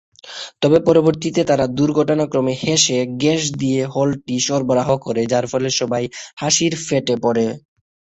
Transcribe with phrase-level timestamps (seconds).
[0.61, 6.03] তবে পরিবর্তে তারা দুর্ঘটনাক্রমে হেসে গ্যাস দিয়ে হলটি সরবরাহ করে যার ফলে সবাই
[6.37, 7.45] হাসির ফেটে পড়ে।